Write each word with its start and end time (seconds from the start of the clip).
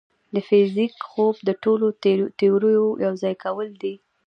د 0.33 0.35
فزیک 0.47 0.93
خوب 1.09 1.35
د 1.47 1.49
ټولو 1.63 1.85
تیوريو 2.39 2.85
یوځای 3.05 3.35
کول 3.43 3.69
دي. 3.81 3.95